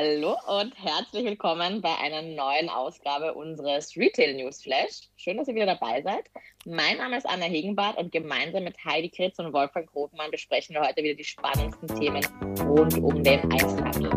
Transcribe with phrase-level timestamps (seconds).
[0.00, 5.08] Hallo und herzlich willkommen bei einer neuen Ausgabe unseres Retail News Flash.
[5.16, 6.22] Schön, dass ihr wieder dabei seid.
[6.64, 10.82] Mein Name ist Anna Hegenbart und gemeinsam mit Heidi Kritz und Wolfgang Krogmann besprechen wir
[10.82, 12.24] heute wieder die spannendsten Themen
[12.60, 14.12] rund um den Einzelhandel.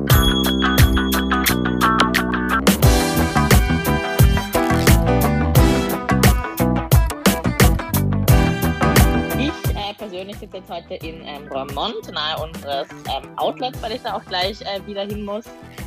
[10.01, 14.25] Persönlich sitze jetzt heute in ähm, Roermond, nahe unseres ähm, Outlets, weil ich da auch
[14.25, 15.45] gleich äh, wieder hin muss.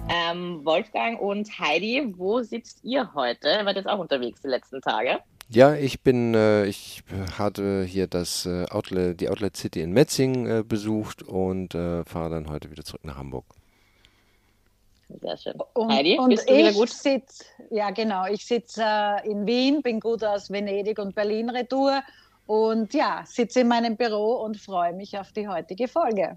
[0.09, 3.49] Ähm, Wolfgang und Heidi, wo sitzt ihr heute?
[3.49, 5.19] Ihr wart jetzt auch unterwegs die letzten Tage.
[5.49, 7.03] Ja, ich bin, äh, ich
[7.37, 12.31] hatte hier das äh, Outlet, die Outlet City in Metzing äh, besucht und äh, fahre
[12.31, 13.47] dann heute wieder zurück nach Hamburg.
[15.21, 15.55] Sehr schön.
[15.75, 16.89] Und, Heidi, und bist du wieder gut?
[16.89, 18.27] Sitz, ja, genau.
[18.27, 22.01] Ich sitze äh, in Wien, bin gut aus Venedig und Berlin retour
[22.47, 26.37] und ja, sitze in meinem Büro und freue mich auf die heutige Folge.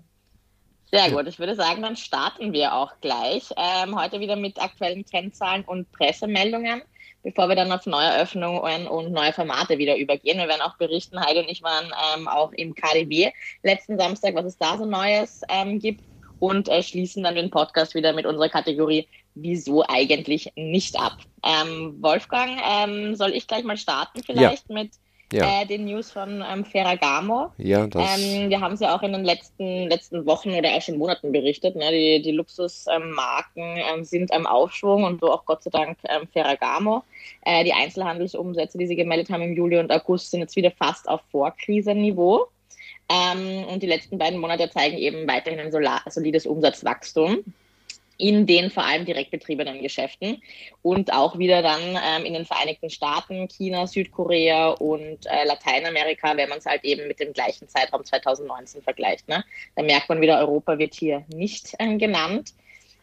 [0.90, 3.50] Sehr gut, ich würde sagen, dann starten wir auch gleich.
[3.58, 6.82] Ähm, heute wieder mit aktuellen Kennzahlen und Pressemeldungen,
[7.24, 10.38] bevor wir dann auf Neueröffnungen und neue Formate wieder übergehen.
[10.38, 13.32] Wir werden auch berichten, Heidi und ich waren ähm, auch im KDW
[13.64, 16.06] letzten Samstag, was es da so Neues ähm, gibt
[16.40, 19.08] und äh, schließen dann den Podcast wieder mit unserer Kategorie
[19.40, 21.18] Wieso eigentlich nicht ab.
[21.44, 24.74] Ähm, Wolfgang, ähm, soll ich gleich mal starten vielleicht ja.
[24.74, 24.94] mit
[25.32, 25.62] ja.
[25.62, 27.52] äh, den News von ähm, Ferragamo.
[27.58, 30.82] Ja, das ähm, wir haben es ja auch in den letzten, letzten Wochen oder auch
[30.82, 31.76] schon Monaten berichtet.
[31.76, 31.92] Ne?
[31.92, 37.04] Die, die Luxusmarken ähm, sind am Aufschwung und so auch Gott sei Dank ähm, Ferragamo.
[37.46, 41.08] Äh, die Einzelhandelsumsätze, die sie gemeldet haben im Juli und August, sind jetzt wieder fast
[41.10, 42.48] auf Vorkrisenniveau.
[43.10, 47.44] Ähm, und die letzten beiden Monate zeigen eben weiterhin ein solides Umsatzwachstum
[48.18, 50.42] in den vor allem direkt betriebenen Geschäften
[50.82, 56.50] und auch wieder dann ähm, in den Vereinigten Staaten, China, Südkorea und äh, Lateinamerika, wenn
[56.50, 59.28] man es halt eben mit dem gleichen Zeitraum 2019 vergleicht.
[59.28, 59.44] Ne?
[59.76, 62.54] Da merkt man wieder, Europa wird hier nicht ähm, genannt.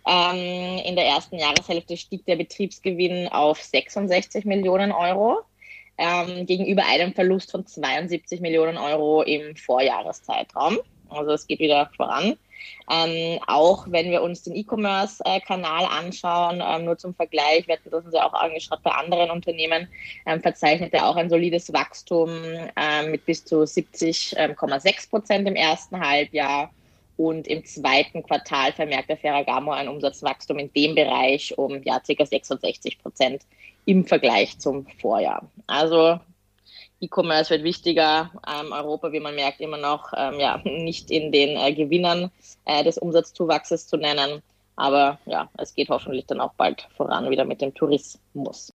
[0.07, 5.43] Ähm, in der ersten Jahreshälfte stieg der Betriebsgewinn auf 66 Millionen Euro
[5.97, 10.79] ähm, gegenüber einem Verlust von 72 Millionen Euro im Vorjahreszeitraum.
[11.09, 12.37] Also es geht wieder voran.
[12.91, 18.05] Ähm, auch wenn wir uns den E-Commerce-Kanal anschauen, ähm, nur zum Vergleich, wir hatten das
[18.05, 19.89] uns ja auch angeschaut bei anderen Unternehmen,
[20.27, 25.57] ähm, verzeichnet er auch ein solides Wachstum ähm, mit bis zu 70,6 ähm, Prozent im
[25.57, 26.71] ersten Halbjahr.
[27.17, 32.27] Und im zweiten Quartal vermerkt der Ferragamo ein Umsatzwachstum in dem Bereich um ja, ca.
[32.27, 33.43] 66 Prozent
[33.87, 35.49] im Vergleich zum Vorjahr.
[35.67, 36.19] Also
[37.05, 38.31] E-Commerce wird wichtiger.
[38.47, 42.31] Ähm, Europa, wie man merkt, immer noch ähm, ja, nicht in den äh, Gewinnern
[42.65, 44.43] äh, des Umsatzzuwachses zu nennen.
[44.77, 48.73] Aber ja, es geht hoffentlich dann auch bald voran wieder mit dem Tourismus.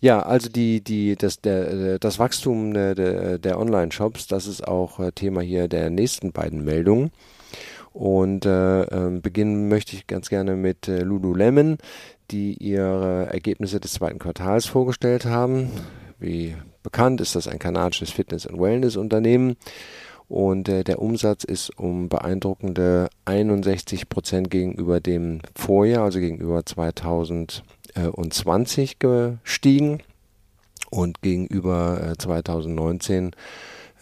[0.00, 5.12] Ja, also die, die, das, der, das Wachstum der, der Online-Shops, das ist auch äh,
[5.12, 7.12] Thema hier der nächsten beiden Meldungen.
[7.92, 11.78] Und äh, äh, beginnen möchte ich ganz gerne mit äh, Lululemon,
[12.30, 15.70] die ihre Ergebnisse des zweiten Quartals vorgestellt haben.
[16.18, 19.56] Wie bekannt ist das ein kanadisches Fitness- und Wellness-Unternehmen.
[20.28, 28.98] Und äh, der Umsatz ist um beeindruckende 61 Prozent gegenüber dem Vorjahr, also gegenüber 2020
[28.98, 29.98] gestiegen.
[30.90, 33.34] Und gegenüber äh, 2019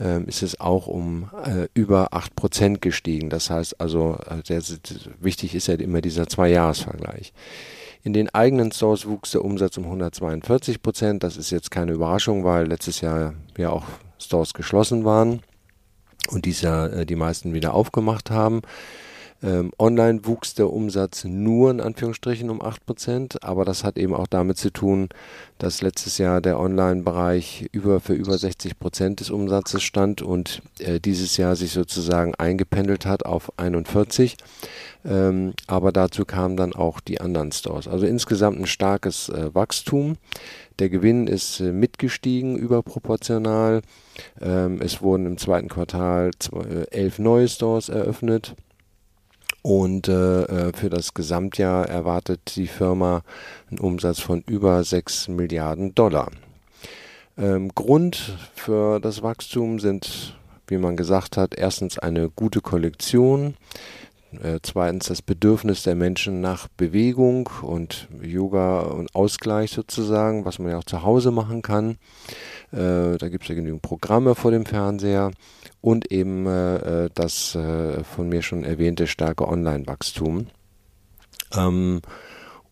[0.01, 3.31] äh, ist es auch um äh, über 8 Prozent gestiegen.
[3.31, 4.63] Das heißt also, äh, der,
[5.21, 7.33] wichtig ist ja immer dieser Zwei-Jahres-Vergleich.
[8.03, 11.23] In den eigenen Stores wuchs der Umsatz um 142 Prozent.
[11.23, 13.85] Das ist jetzt keine Überraschung, weil letztes Jahr ja auch
[14.19, 15.43] Stores geschlossen waren
[16.31, 18.63] und dies Jahr äh, die meisten wieder aufgemacht haben.
[19.43, 24.27] Ähm, online wuchs der Umsatz nur in Anführungsstrichen um 8%, aber das hat eben auch
[24.27, 25.09] damit zu tun,
[25.59, 31.39] dass letztes Jahr der Online-Bereich über, für über 60% des Umsatzes stand und äh, dieses
[31.39, 34.37] Jahr sich sozusagen eingependelt hat auf 41.
[35.05, 37.89] Ähm, aber dazu kamen dann auch die anderen Stores.
[37.89, 40.17] Also insgesamt ein starkes äh, Wachstum.
[40.79, 43.81] Der Gewinn ist äh, mitgestiegen überproportional.
[44.41, 48.55] Ähm, es wurden im zweiten Quartal zwei, äh, elf neue Stores eröffnet.
[49.63, 53.23] Und äh, äh, für das Gesamtjahr erwartet die Firma
[53.71, 56.31] einen Umsatz von über 6 Milliarden Dollar.
[57.37, 60.37] Ähm, Grund für das Wachstum sind,
[60.67, 63.55] wie man gesagt hat, erstens eine gute Kollektion,
[64.63, 70.79] zweitens das Bedürfnis der Menschen nach Bewegung und Yoga und Ausgleich sozusagen, was man ja
[70.79, 71.99] auch zu Hause machen kann.
[72.73, 75.33] Äh, da gibt es ja genügend Programme vor dem Fernseher
[75.81, 80.47] und eben äh, äh, das äh, von mir schon erwähnte starke Online-Wachstum.
[81.57, 82.01] Ähm,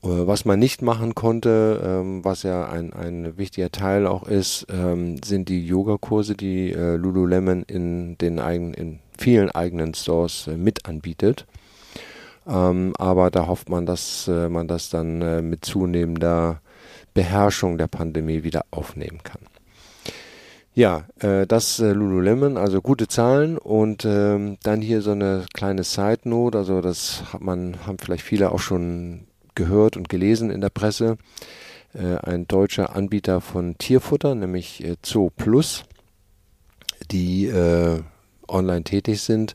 [0.03, 4.67] äh, was man nicht machen konnte, ähm, was ja ein, ein wichtiger Teil auch ist,
[4.71, 10.87] ähm, sind die Yogakurse, die äh, Lululemon in den eigenen, vielen eigenen Stores äh, mit
[10.87, 11.47] anbietet.
[12.47, 16.61] Ähm, aber da hofft man, dass äh, man das dann äh, mit zunehmender
[17.13, 19.43] Beherrschung der Pandemie wieder aufnehmen kann.
[20.75, 25.83] Ja, äh, das äh, Lululemon, also gute Zahlen und ähm, dann hier so eine kleine
[25.83, 29.27] Side Note, also das hat man, haben vielleicht viele auch schon
[29.57, 31.19] gehört und gelesen in der Presse.
[31.95, 35.85] Äh, ein deutscher Anbieter von Tierfutter, nämlich äh, Zoo Plus,
[37.11, 37.51] die
[38.49, 39.55] online tätig sind.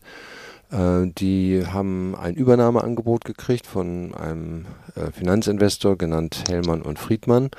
[0.71, 7.49] Äh, die haben ein Übernahmeangebot gekriegt von einem äh, Finanzinvestor genannt Hellmann und Friedmann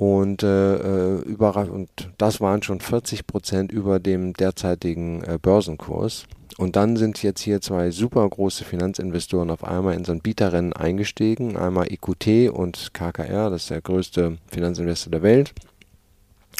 [0.00, 6.24] und, äh, äh über, und das waren schon 40 Prozent über dem derzeitigen äh, Börsenkurs.
[6.56, 10.72] Und dann sind jetzt hier zwei super große Finanzinvestoren auf einmal in so ein Bieterrennen
[10.72, 11.56] eingestiegen.
[11.56, 15.52] Einmal EQT und KKR, das ist der größte Finanzinvestor der Welt.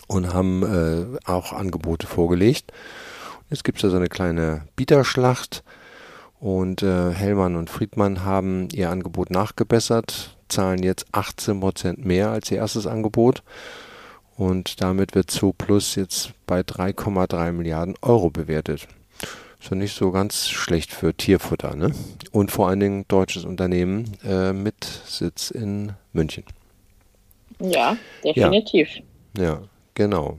[0.06, 2.72] Und haben äh, auch Angebote vorgelegt.
[3.50, 5.62] Jetzt gibt es da so eine kleine Bieterschlacht.
[6.38, 12.50] Und äh, Hellmann und Friedmann haben ihr Angebot nachgebessert zahlen jetzt 18 Prozent mehr als
[12.50, 13.42] ihr erstes Angebot.
[14.36, 18.86] Und damit wird Zoo Plus jetzt bei 3,3 Milliarden Euro bewertet.
[19.60, 21.92] Ist ja nicht so ganz schlecht für Tierfutter, ne?
[22.32, 26.44] Und vor allen Dingen deutsches Unternehmen äh, mit Sitz in München.
[27.58, 28.88] Ja, definitiv.
[29.36, 29.62] Ja, ja
[29.92, 30.38] genau.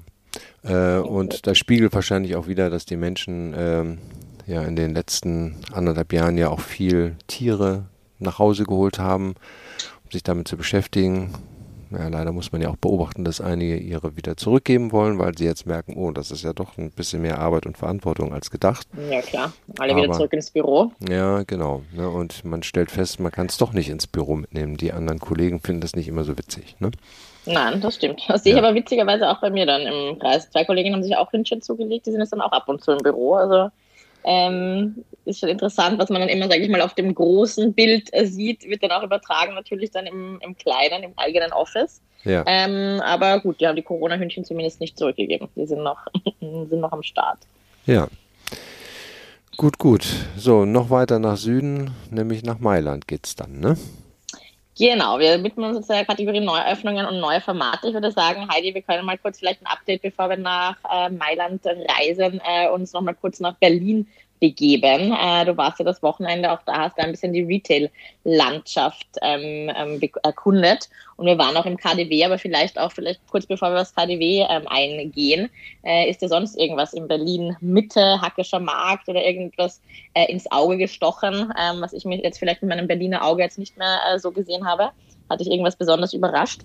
[0.63, 5.57] Äh, und das spiegelt wahrscheinlich auch wieder, dass die Menschen äh, ja in den letzten
[5.71, 7.85] anderthalb Jahren ja auch viel Tiere
[8.19, 9.35] nach Hause geholt haben
[10.11, 11.33] sich damit zu beschäftigen.
[11.91, 15.43] Ja, leider muss man ja auch beobachten, dass einige ihre wieder zurückgeben wollen, weil sie
[15.43, 18.87] jetzt merken, oh, das ist ja doch ein bisschen mehr Arbeit und Verantwortung als gedacht.
[19.09, 19.51] Ja, klar.
[19.77, 20.93] Alle Aber, wieder zurück ins Büro.
[21.09, 21.83] Ja, genau.
[21.91, 22.07] Ne?
[22.09, 24.77] Und man stellt fest, man kann es doch nicht ins Büro mitnehmen.
[24.77, 26.77] Die anderen Kollegen finden das nicht immer so witzig.
[26.79, 26.91] Ne?
[27.45, 28.21] Nein, das stimmt.
[28.27, 30.49] Das sehe ich aber witzigerweise auch bei mir dann im Kreis.
[30.51, 32.91] Zwei Kolleginnen haben sich auch Hündchen zugelegt, die sind jetzt dann auch ab und zu
[32.91, 33.35] im Büro.
[33.35, 33.69] Also
[34.23, 38.09] ähm, ist schon interessant, was man dann immer, sage ich mal, auf dem großen Bild
[38.13, 42.01] äh, sieht, wird dann auch übertragen natürlich dann im, im kleinen, im eigenen Office.
[42.23, 42.43] Ja.
[42.45, 45.47] Ähm, aber gut, die haben die Corona-Hündchen zumindest nicht zurückgegeben.
[45.55, 46.05] Die sind noch,
[46.39, 47.39] sind noch am Start.
[47.87, 48.07] Ja.
[49.57, 50.05] Gut, gut.
[50.37, 53.77] So, noch weiter nach Süden, nämlich nach Mailand geht's dann, ne?
[54.77, 57.89] Genau, wir widmen uns jetzt der Kategorie Neueröffnungen und neue Formate.
[57.89, 61.09] Ich würde sagen, Heidi, wir können mal kurz vielleicht ein Update, bevor wir nach äh,
[61.09, 64.07] Mailand reisen, äh, uns noch mal kurz nach Berlin
[64.41, 65.13] begeben.
[65.13, 69.71] Äh, du warst ja das Wochenende auch da, hast da ein bisschen die Retail-Landschaft ähm,
[69.73, 70.89] ähm, erkundet.
[71.15, 74.45] Und wir waren auch im KDW, aber vielleicht auch, vielleicht kurz bevor wir das KDW
[74.49, 75.49] ähm, eingehen,
[75.83, 79.79] äh, ist dir sonst irgendwas in Berlin Mitte, Hackischer Markt oder irgendwas
[80.15, 83.59] äh, ins Auge gestochen, ähm, was ich mir jetzt vielleicht mit meinem Berliner Auge jetzt
[83.59, 84.89] nicht mehr äh, so gesehen habe?
[85.29, 86.61] Hat dich irgendwas besonders überrascht?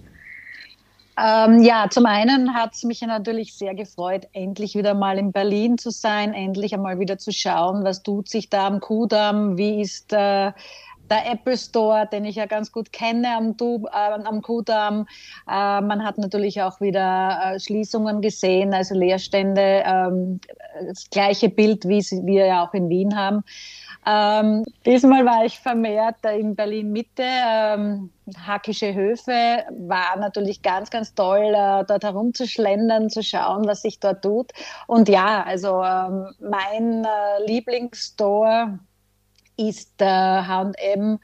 [1.19, 5.79] Ähm, ja, zum einen hat es mich natürlich sehr gefreut, endlich wieder mal in Berlin
[5.79, 10.13] zu sein, endlich einmal wieder zu schauen, was tut sich da am Kudamm, wie ist
[10.13, 10.53] äh,
[11.09, 15.07] der Apple Store, den ich ja ganz gut kenne am, du, äh, am Kudamm.
[15.49, 20.41] Äh, man hat natürlich auch wieder äh, Schließungen gesehen, also Leerstände, ähm,
[20.87, 23.43] das gleiche Bild, wie wir ja auch in Wien haben.
[24.09, 27.25] Ähm, diesmal war ich vermehrt in Berlin Mitte.
[27.25, 28.11] Ähm,
[28.47, 34.23] Hackische Höfe war natürlich ganz, ganz toll, äh, dort herumzuschlendern, zu schauen, was sich dort
[34.23, 34.53] tut.
[34.87, 38.79] Und ja, also ähm, mein äh, Lieblingsstore
[39.57, 41.19] ist äh, H&M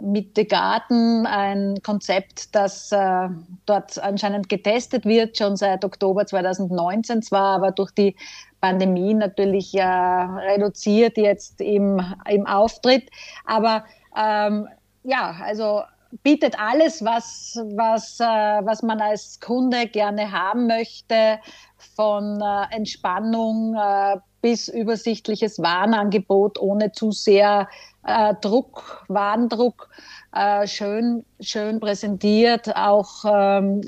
[0.00, 3.28] Mitte Garten, ein Konzept, das äh,
[3.66, 8.14] dort anscheinend getestet wird, schon seit Oktober 2019 zwar, aber durch die
[8.60, 13.08] Pandemie natürlich äh, reduziert jetzt im, im Auftritt.
[13.44, 13.84] Aber
[14.16, 14.68] ähm,
[15.04, 15.82] ja, also
[16.22, 21.38] bietet alles, was, was, äh, was man als Kunde gerne haben möchte,
[21.76, 27.68] von äh, Entspannung äh, bis übersichtliches Warenangebot ohne zu sehr
[28.04, 29.88] äh, Druck, Warendruck.
[30.32, 33.80] Äh, schön, schön präsentiert, auch ähm,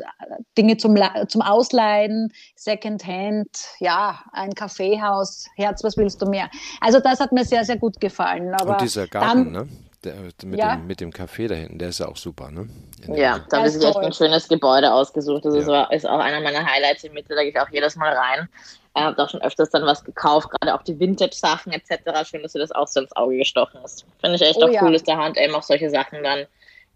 [0.57, 0.97] Dinge zum,
[1.29, 6.49] zum Ausleihen, Secondhand, ja, ein Kaffeehaus, Herz, was willst du mehr?
[6.81, 8.55] Also das hat mir sehr, sehr gut gefallen.
[8.55, 9.69] Aber Und dieser Garten, dann, ne?
[10.03, 10.15] Der,
[10.47, 10.77] mit, ja.
[10.77, 12.71] dem, mit dem Café da hinten, der ist ja auch super, ne?
[13.09, 15.45] ja, da habe ich echt ein schönes Gebäude ausgesucht.
[15.45, 15.85] Das ja.
[15.91, 18.49] ist, auch einer meiner Highlights in Mitte, da gehe ich auch jedes Mal rein.
[18.97, 22.29] Ich habe auch schon öfters dann was gekauft, gerade auch die Vintage-Sachen etc.
[22.29, 24.05] Schön, dass du das auch so ins Auge gestochen hast.
[24.21, 24.83] Finde ich echt oh, auch ja.
[24.83, 26.47] cool, dass der H&M auch solche Sachen dann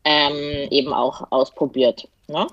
[0.05, 2.09] ähm, eben auch ausprobiert.
[2.27, 2.47] Ne?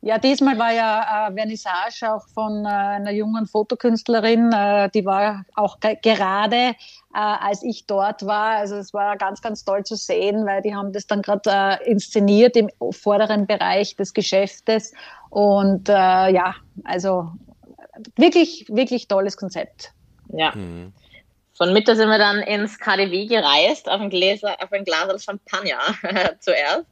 [0.00, 4.52] Ja, diesmal war ja äh, Vernissage auch von äh, einer jungen Fotokünstlerin.
[4.52, 6.74] Äh, die war auch gerade, äh,
[7.12, 8.58] als ich dort war.
[8.58, 11.90] Also es war ganz, ganz toll zu sehen, weil die haben das dann gerade äh,
[11.90, 14.92] inszeniert im vorderen Bereich des Geschäftes.
[15.30, 17.32] Und äh, ja, also
[18.16, 19.92] wirklich, wirklich tolles Konzept.
[20.32, 20.54] Ja.
[20.54, 20.92] Mhm.
[21.54, 25.78] Von Mitte sind wir dann ins KDW gereist, auf ein, Gläser, auf ein Glas Champagner
[26.40, 26.86] zuerst.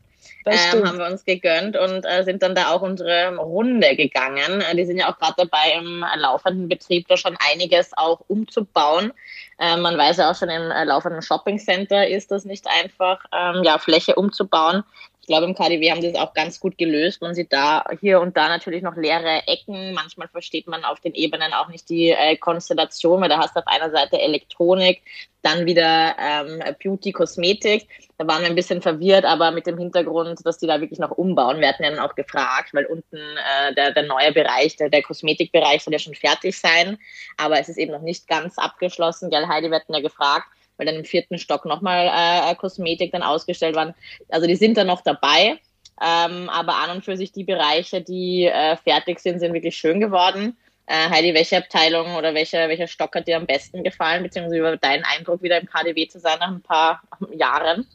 [0.44, 4.60] Ähm, haben wir uns gegönnt und äh, sind dann da auch unsere Runde gegangen.
[4.60, 9.12] Äh, die sind ja auch gerade dabei, im laufenden Betrieb da schon einiges auch umzubauen.
[9.58, 13.24] Äh, man weiß ja auch schon, im äh, laufenden Shopping Center ist das nicht einfach,
[13.32, 14.84] ähm, ja, Fläche umzubauen.
[15.26, 17.20] Ich glaube, im KDW haben sie es auch ganz gut gelöst.
[17.20, 19.92] Man sieht da hier und da natürlich noch leere Ecken.
[19.92, 23.58] Manchmal versteht man auf den Ebenen auch nicht die äh, Konstellation, weil da hast du
[23.58, 25.02] auf einer Seite Elektronik,
[25.42, 27.88] dann wieder ähm, Beauty, Kosmetik.
[28.18, 31.10] Da waren wir ein bisschen verwirrt, aber mit dem Hintergrund, dass die da wirklich noch
[31.10, 31.58] umbauen.
[31.58, 35.02] Wir hatten ja dann auch gefragt, weil unten äh, der, der neue Bereich, der, der
[35.02, 36.98] Kosmetikbereich soll ja schon fertig sein,
[37.36, 39.28] aber es ist eben noch nicht ganz abgeschlossen.
[39.30, 43.22] Gell, Heidi, wir hatten ja gefragt, weil dann im vierten Stock nochmal äh, Kosmetik dann
[43.22, 43.94] ausgestellt waren.
[44.28, 45.58] Also die sind da noch dabei.
[46.02, 49.98] Ähm, aber an und für sich die Bereiche, die äh, fertig sind, sind wirklich schön
[49.98, 50.56] geworden.
[50.86, 54.76] Äh, Heidi, welche Abteilung oder welcher, welcher Stock hat dir am besten gefallen, beziehungsweise über
[54.76, 57.02] deinen Eindruck wieder im KDW zu sein nach ein paar
[57.32, 57.86] Jahren?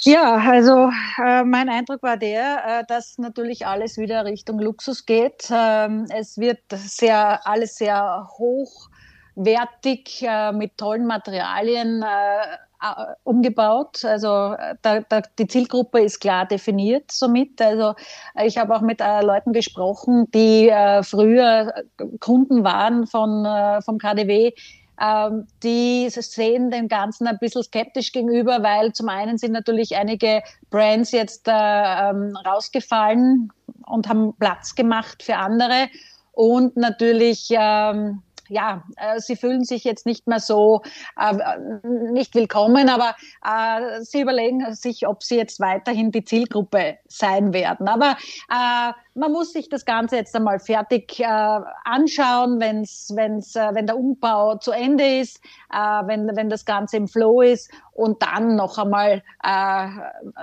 [0.00, 0.90] Ja, also
[1.22, 5.48] äh, mein Eindruck war der, äh, dass natürlich alles wieder Richtung Luxus geht.
[5.52, 8.89] Ähm, es wird sehr alles sehr hoch
[9.34, 12.06] wertig äh, mit tollen Materialien äh,
[13.24, 14.04] umgebaut.
[14.04, 17.60] Also da, da, die Zielgruppe ist klar definiert somit.
[17.60, 17.94] Also
[18.42, 21.74] ich habe auch mit äh, Leuten gesprochen, die äh, früher
[22.20, 24.52] Kunden waren von, äh, vom KDW.
[25.00, 30.42] Ähm, die sehen dem Ganzen ein bisschen skeptisch gegenüber, weil zum einen sind natürlich einige
[30.68, 33.50] Brands jetzt äh, ähm, rausgefallen
[33.86, 35.88] und haben Platz gemacht für andere.
[36.32, 40.82] Und natürlich ähm, ja, äh, sie fühlen sich jetzt nicht mehr so
[41.18, 41.36] äh,
[42.12, 43.14] nicht willkommen, aber
[43.44, 47.88] äh, sie überlegen sich, ob sie jetzt weiterhin die Zielgruppe sein werden.
[47.88, 48.16] Aber
[48.50, 53.86] äh, man muss sich das Ganze jetzt einmal fertig äh, anschauen, wenn's, wenn's, äh, wenn
[53.86, 58.56] der Umbau zu Ende ist, äh, wenn, wenn das Ganze im Flow ist und dann
[58.56, 59.88] noch einmal äh,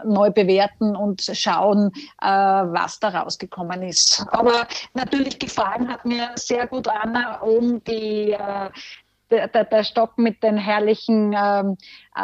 [0.06, 1.92] neu bewerten und schauen,
[2.22, 4.26] äh, was da rausgekommen ist.
[4.30, 8.70] Aber natürlich gefallen hat mir sehr gut Anna um die äh,
[9.30, 11.78] der, der, Stock mit den herrlichen ähm,
[12.16, 12.22] äh,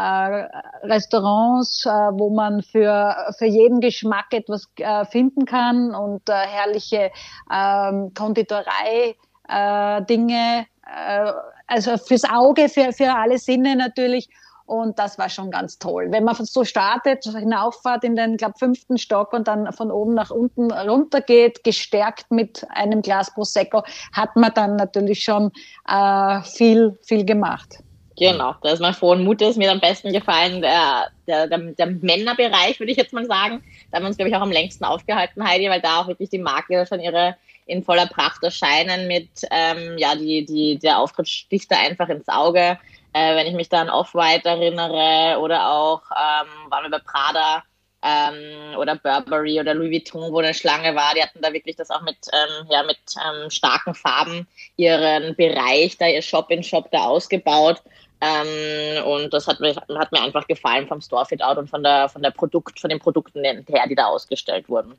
[0.85, 7.11] Restaurants, äh, wo man für, für jeden Geschmack etwas äh, finden kann und äh, herrliche
[7.51, 9.15] ähm, Konditorei
[9.49, 11.31] äh, Dinge, äh,
[11.67, 14.29] also fürs Auge, für, für alle Sinne natürlich
[14.65, 16.07] und das war schon ganz toll.
[16.09, 20.31] Wenn man so startet, hinauffahrt in den, glaube fünften Stock und dann von oben nach
[20.31, 25.51] unten runter geht, gestärkt mit einem Glas Prosecco, hat man dann natürlich schon
[25.87, 27.79] äh, viel, viel gemacht.
[28.17, 31.87] Genau, da ist mein frohen Mut ist mir am besten gefallen, der, der, der, der
[31.87, 33.63] Männerbereich, würde ich jetzt mal sagen.
[33.89, 36.29] Da haben wir uns, glaube ich, auch am längsten aufgehalten, Heidi, weil da auch wirklich
[36.29, 41.29] die Marke schon ihre in voller Pracht erscheinen mit, ähm, ja, die, die, der Auftritt
[41.29, 42.77] sticht da einfach ins Auge.
[43.13, 47.63] Äh, wenn ich mich da an Off-White erinnere oder auch ähm, waren wir bei Prada
[48.03, 51.89] ähm, oder Burberry oder Louis Vuitton, wo eine Schlange war, die hatten da wirklich das
[51.89, 57.81] auch mit, ähm, ja, mit ähm, starken Farben ihren Bereich, da ihr Shop-in-Shop da ausgebaut.
[58.19, 62.21] Ähm, und das hat mir, hat mir einfach gefallen vom Store-Fit-Out und von der, von
[62.21, 64.95] der Produkt, von den Produkten her, die da ausgestellt wurden.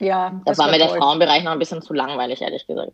[0.00, 2.92] Ja, das, das war mir der Frauenbereich noch ein bisschen zu langweilig, ehrlich gesagt.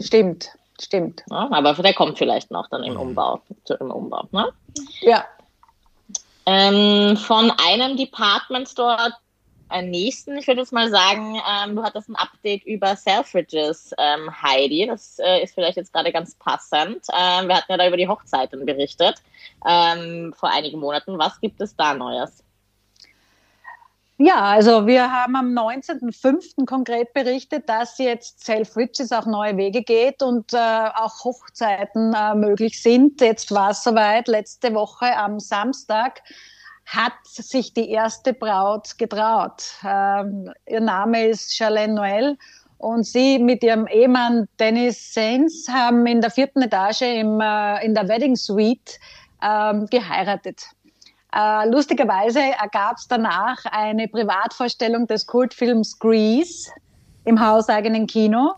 [0.00, 1.22] Stimmt, Stimmt.
[1.30, 3.40] Ja, aber der kommt vielleicht noch dann im Umbau.
[3.80, 4.52] Im Umbau ne?
[5.00, 5.24] Ja.
[6.46, 9.12] Ähm, von einem Department Store
[9.68, 14.30] einen nächsten, ich würde jetzt mal sagen, ähm, du hattest ein Update über Selfridges, ähm,
[14.42, 14.86] Heidi.
[14.86, 17.06] Das äh, ist vielleicht jetzt gerade ganz passend.
[17.12, 19.16] Ähm, wir hatten ja da über die Hochzeiten berichtet
[19.66, 21.18] ähm, vor einigen Monaten.
[21.18, 22.43] Was gibt es da Neues?
[24.16, 26.66] Ja, also wir haben am 19.05.
[26.66, 32.80] konkret berichtet, dass jetzt Selfridges auch neue Wege geht und äh, auch Hochzeiten äh, möglich
[32.80, 33.20] sind.
[33.20, 36.22] Jetzt war es soweit, letzte Woche am Samstag
[36.86, 39.64] hat sich die erste Braut getraut.
[39.84, 42.36] Ähm, ihr Name ist Charlene Noël
[42.78, 47.94] und sie mit ihrem Ehemann Dennis Sainz haben in der vierten Etage im, äh, in
[47.94, 49.00] der Wedding Suite
[49.42, 50.66] ähm, geheiratet.
[51.34, 56.70] Äh, lustigerweise ergab es danach eine Privatvorstellung des Kultfilms Grease
[57.24, 58.54] im hauseigenen Kino.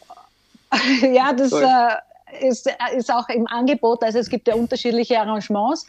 [1.00, 5.86] ja, das äh, ist, ist auch im Angebot, also es gibt ja unterschiedliche Arrangements.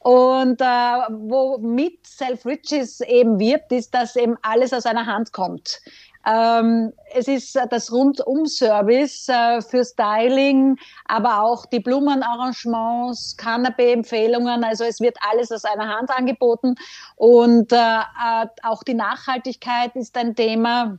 [0.00, 5.80] Und äh, womit Self Riches eben wirbt, ist, dass eben alles aus einer Hand kommt.
[6.24, 10.76] Ähm, es ist äh, das Rundum-Service äh, für Styling,
[11.06, 14.62] aber auch die Blumenarrangements, Canapé-Empfehlungen.
[14.62, 16.76] Also es wird alles aus einer Hand angeboten.
[17.16, 20.98] Und äh, äh auch die Nachhaltigkeit ist ein Thema.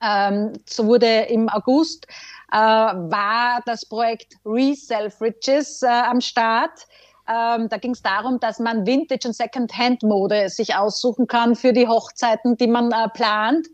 [0.00, 2.06] Ähm, so wurde im August
[2.52, 6.86] äh, war das Projekt Re-Selfridges äh, am Start.
[7.28, 11.86] Ähm, da ging es darum, dass man Vintage- und Second-Hand-Mode sich aussuchen kann für die
[11.86, 13.66] Hochzeiten, die man plant.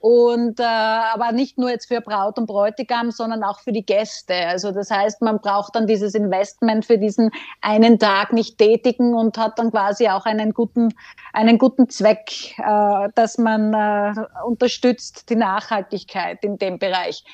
[0.00, 4.34] Und äh, aber nicht nur jetzt für Braut und Bräutigam, sondern auch für die Gäste.
[4.46, 7.30] Also das heißt, man braucht dann dieses Investment für diesen
[7.62, 10.94] einen Tag nicht tätigen und hat dann quasi auch einen guten,
[11.32, 14.14] einen guten Zweck, äh, dass man äh,
[14.46, 17.24] unterstützt die Nachhaltigkeit in dem Bereich.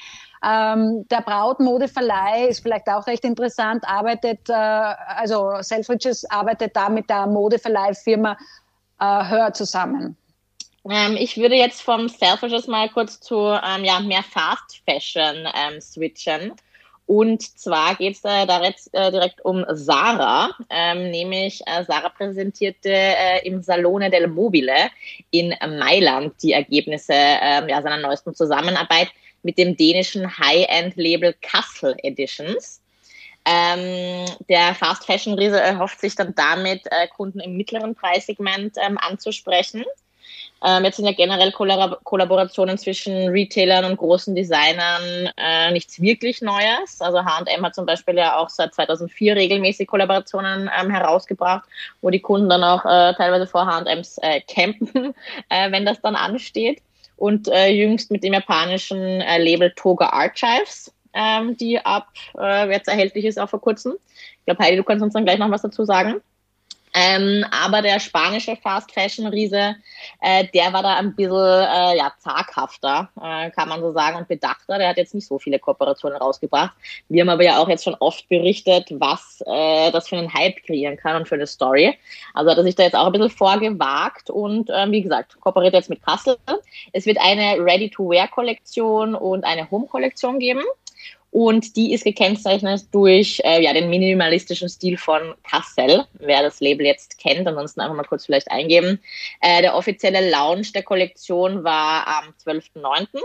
[0.43, 7.09] Ähm, der Brautmodeverleih ist vielleicht auch recht interessant, arbeitet, äh, also Selfridges arbeitet da mit
[7.09, 8.37] der Modeverleihfirma
[9.01, 10.17] äh, Hör zusammen.
[10.91, 15.81] Ähm, ich würde jetzt vom Selfridges mal kurz zu ähm, ja, mehr Fast Fashion ähm,
[15.81, 16.53] switchen.
[17.07, 22.09] Und zwar geht es äh, da jetzt, äh, direkt um Sarah, ähm, nämlich äh, Sarah
[22.09, 24.91] präsentierte äh, im Salone del Mobile
[25.31, 29.09] in Mailand die Ergebnisse ähm, ja, seiner neuesten Zusammenarbeit
[29.43, 32.81] mit dem dänischen High-End-Label Kassel Editions.
[33.45, 38.97] Ähm, der Fast Fashion Riese erhofft sich dann damit, äh, Kunden im mittleren Preissegment ähm,
[38.97, 39.85] anzusprechen.
[40.67, 46.41] Ähm, jetzt sind ja generell Kollab Kollaborationen zwischen Retailern und großen Designern äh, nichts wirklich
[46.41, 47.01] Neues.
[47.01, 51.69] Also H&M hat zum Beispiel ja auch seit 2004 regelmäßig Kollaborationen ähm, herausgebracht,
[52.01, 55.15] wo die Kunden dann auch äh, teilweise vor H&Ms äh, campen,
[55.51, 56.81] äh, wenn das dann ansteht
[57.17, 62.09] und äh, jüngst mit dem japanischen äh, Label Toga Archives, ähm, die ab
[62.69, 63.95] jetzt erhältlich ist, auch vor kurzem.
[64.39, 66.21] Ich glaube, Heidi, du kannst uns dann gleich noch was dazu sagen.
[66.97, 69.75] Ähm, aber der spanische Fast Fashion Riese,
[70.21, 74.29] äh, der war da ein bisschen äh, ja, zaghafter, äh, kann man so sagen, und
[74.29, 74.79] bedachter.
[74.79, 76.73] Der hat jetzt nicht so viele Kooperationen rausgebracht.
[77.09, 80.63] Wir haben aber ja auch jetzt schon oft berichtet, was äh, das für einen Hype
[80.65, 81.99] kreieren kann und für eine Story.
[82.33, 85.75] Also hat er sich da jetzt auch ein bisschen vorgewagt und äh, wie gesagt, kooperiert
[85.75, 86.37] jetzt mit Kassel.
[86.93, 90.63] Es wird eine Ready-to-Wear-Kollektion und eine Home-Kollektion geben.
[91.35, 96.87] Und die ist gekennzeichnet durch äh, ja, den minimalistischen Stil von Cassel, wer das Label
[96.87, 97.49] jetzt kennt.
[97.49, 99.01] Ansonsten einfach mal kurz vielleicht eingeben.
[99.41, 103.21] Äh, der offizielle Launch der Kollektion war am 12.09.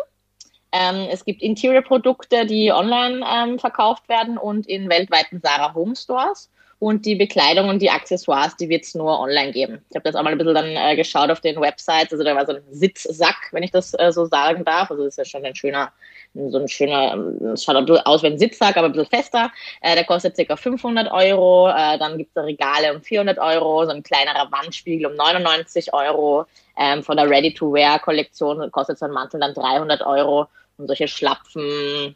[0.71, 6.49] Ähm, es gibt Interior-Produkte, die online ähm, verkauft werden und in weltweiten Sarah Home Stores
[6.79, 9.81] und die Bekleidung und die Accessoires, die wird es nur online geben.
[9.89, 12.13] Ich habe das auch mal ein bisschen dann äh, geschaut auf den Websites.
[12.13, 14.89] Also da war so ein Sitzsack, wenn ich das äh, so sagen darf.
[14.89, 15.91] Also das ist ja schon ein schöner,
[16.33, 17.17] so ein schöner,
[17.53, 19.51] es schaut aus wie ein Sitzsack, aber ein bisschen fester.
[19.81, 20.55] Äh, der kostet ca.
[20.55, 21.69] 500 Euro.
[21.69, 26.45] Äh, dann gibt es Regale um 400 Euro, so ein kleinerer Wandspiegel um 99 Euro.
[26.77, 30.47] Ähm, von der Ready-to-Wear-Kollektion kostet so ein Mantel dann 300 Euro.
[30.77, 32.15] Und solche Schlapfen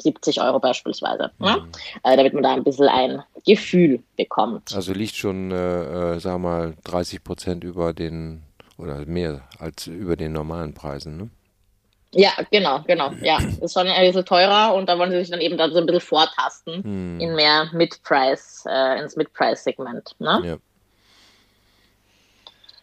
[0.00, 1.30] 70 Euro beispielsweise.
[1.38, 1.56] Ne?
[1.56, 1.68] Mhm.
[2.02, 4.74] Äh, damit man da ein bisschen ein Gefühl bekommt.
[4.74, 8.42] Also liegt schon, äh, äh, sagen wir mal, 30 Prozent über den
[8.78, 11.30] oder mehr als über den normalen Preisen, ne?
[12.12, 13.12] Ja, genau, genau.
[13.22, 15.78] Ja, ist schon ein bisschen teurer und da wollen sie sich dann eben da so
[15.78, 17.20] ein bisschen vortasten hm.
[17.20, 20.16] in mehr Mid-Price, äh, ins Mid-Price-Segment.
[20.18, 20.40] Ne?
[20.44, 20.56] Ja.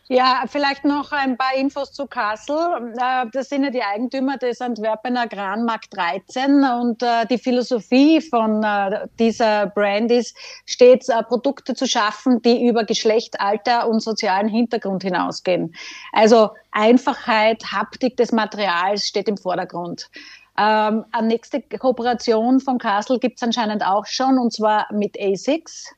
[0.09, 2.93] Ja, vielleicht noch ein paar Infos zu Kassel.
[2.97, 8.63] Äh, das sind ja die Eigentümer des Antwerpener Granmarkt 13 und äh, die Philosophie von
[8.63, 15.03] äh, dieser Brand ist, stets Produkte zu schaffen, die über Geschlecht, Alter und sozialen Hintergrund
[15.03, 15.75] hinausgehen.
[16.13, 20.09] Also Einfachheit, Haptik des Materials steht im Vordergrund.
[20.57, 25.93] Ähm, eine nächste Kooperation von Kassel gibt es anscheinend auch schon und zwar mit ASICS.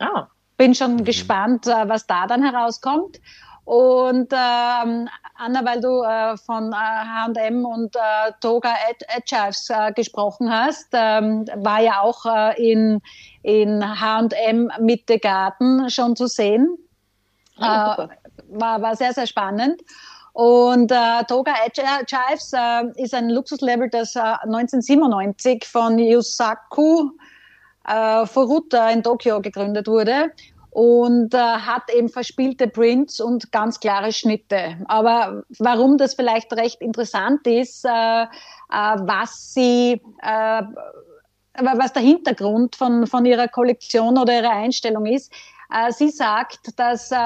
[0.00, 0.26] Ah.
[0.58, 1.04] Bin schon mhm.
[1.04, 3.20] gespannt, was da dann herauskommt.
[3.64, 8.74] Und ähm, Anna, weil du äh, von H&M und äh, Toga
[9.08, 13.00] Agiles äh, gesprochen hast, ähm, war ja auch äh, in,
[13.42, 16.76] in H&M Mitte Garten schon zu sehen.
[17.58, 18.08] Ah, äh,
[18.48, 19.80] war, war sehr, sehr spannend.
[20.34, 27.10] Und äh, Toga Agiles äh, ist ein Luxuslabel, das äh, 1997 von Yusaku
[27.86, 30.32] äh, Furuta in Tokio gegründet wurde
[30.74, 34.76] und äh, hat eben verspielte Prints und ganz klare Schnitte.
[34.86, 38.26] Aber warum das vielleicht recht interessant ist, äh, äh,
[38.70, 40.62] was sie äh,
[41.56, 45.32] was der Hintergrund von, von ihrer Kollektion oder ihrer Einstellung ist.
[45.72, 47.16] Äh, sie sagt, dass äh,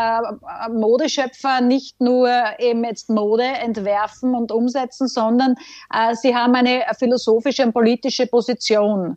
[0.70, 5.54] Modeschöpfer nicht nur eben jetzt Mode entwerfen und umsetzen, sondern
[6.20, 9.16] sie haben eine philosophische und politische Position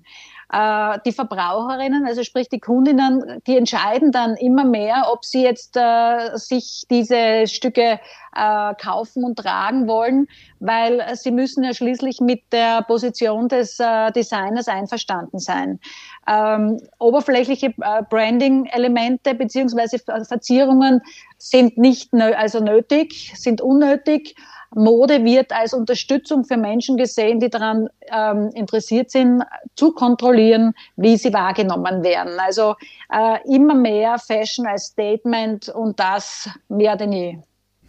[0.52, 5.78] äh, die Verbraucherinnen, also sprich die Kundinnen, die entscheiden dann immer mehr, ob sie jetzt
[5.78, 8.00] äh, sich diese Stücke
[8.36, 10.28] äh, kaufen und tragen wollen,
[10.60, 15.80] weil sie müssen ja schließlich mit der Position des äh, Designers einverstanden sein.
[16.28, 21.02] Ähm, oberflächliche äh, Branding-Elemente beziehungsweise Verzierungen
[21.38, 24.36] sind nicht nö also nötig, sind unnötig
[24.74, 29.44] Mode wird als Unterstützung für Menschen gesehen, die daran ähm, interessiert sind,
[29.76, 32.40] zu kontrollieren, wie sie wahrgenommen werden.
[32.40, 32.76] Also
[33.12, 37.38] äh, immer mehr Fashion als Statement und das mehr denn je.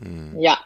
[0.01, 0.39] Hm.
[0.39, 0.59] Ja,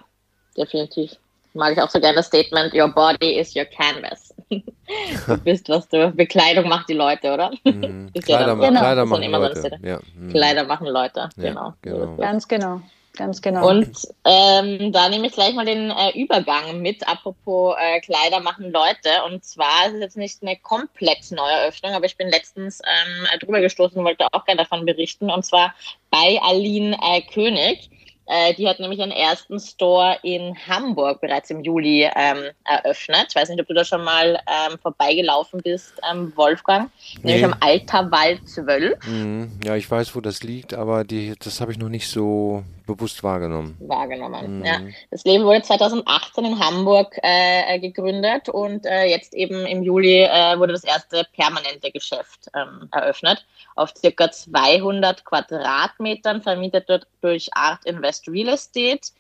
[0.57, 1.13] definitiv.
[1.53, 4.35] Mag ich auch so gerne das Statement, your body is your canvas.
[4.51, 7.51] du bist, was du, Bekleidung macht die Leute, oder?
[7.65, 8.11] Mhm.
[8.13, 8.81] Kleider, ja genau.
[8.81, 9.79] Kleider machen Leute.
[9.83, 10.01] Ja.
[10.15, 10.31] Mhm.
[10.31, 11.75] Kleider machen Leute, genau.
[11.83, 12.17] genau.
[12.17, 12.81] Ganz genau.
[13.17, 13.69] Ganz genau.
[13.69, 18.71] Und ähm, da nehme ich gleich mal den äh, Übergang mit, apropos äh, Kleider machen
[18.71, 19.25] Leute.
[19.27, 23.61] Und zwar ist es jetzt nicht eine komplett Neueröffnung, aber ich bin letztens ähm, drüber
[23.61, 25.31] gestoßen und wollte auch gerne davon berichten.
[25.31, 25.75] Und zwar
[26.11, 27.91] bei Aline äh, König.
[28.29, 33.27] Äh, die hat nämlich ihren ersten Store in Hamburg bereits im Juli ähm, eröffnet.
[33.29, 36.91] Ich weiß nicht, ob du da schon mal ähm, vorbeigelaufen bist, ähm, Wolfgang.
[37.23, 37.35] Nee.
[37.35, 39.07] Nämlich am Alter Wald 12.
[39.07, 39.61] Mhm.
[39.65, 43.23] Ja, ich weiß, wo das liegt, aber die, das habe ich noch nicht so bewusst
[43.23, 43.77] wahrgenommen.
[43.81, 44.65] Wahrgenommen, mhm.
[44.65, 44.81] ja.
[45.11, 50.59] Das Leben wurde 2018 in Hamburg äh, gegründet und äh, jetzt eben im Juli äh,
[50.59, 53.45] wurde das erste permanente Geschäft ähm, eröffnet.
[53.75, 59.11] Auf circa 200 Quadratmetern, vermietet dort durch Art Invest Real Estate.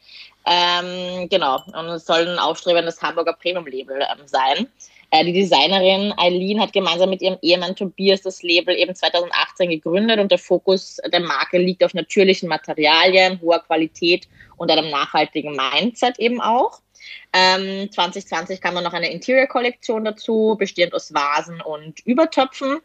[0.47, 4.69] Ähm, genau, und es soll ein aufstrebendes Hamburger Premium-Label ähm, sein.
[5.11, 10.19] Äh, die Designerin Eileen hat gemeinsam mit ihrem Ehemann Tobias das Label eben 2018 gegründet
[10.19, 16.19] und der Fokus der Marke liegt auf natürlichen Materialien, hoher Qualität und einem nachhaltigen Mindset
[16.19, 16.81] eben auch.
[17.33, 22.79] Ähm, 2020 kam dann noch eine Interior-Kollektion dazu, bestehend aus Vasen und Übertöpfen.